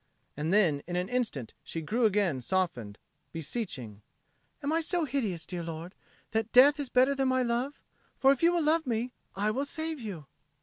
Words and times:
And 0.35 0.51
then 0.51 0.81
in 0.87 0.95
an 0.95 1.09
instant 1.09 1.53
she 1.63 1.79
grew 1.79 2.05
again 2.05 2.41
softened, 2.41 2.97
beseeching, 3.31 4.01
"Am 4.63 4.73
I 4.73 4.81
so 4.81 5.05
hideous, 5.05 5.45
dear 5.45 5.61
lord, 5.61 5.93
that 6.31 6.51
death 6.51 6.79
is 6.79 6.89
better 6.89 7.13
than 7.13 7.27
my 7.27 7.43
love? 7.43 7.79
For 8.17 8.31
if 8.31 8.41
you 8.41 8.51
will 8.51 8.63
love 8.63 8.87
me, 8.87 9.13
I 9.35 9.51
will 9.51 9.65
save 9.67 9.99
you." 9.99 10.25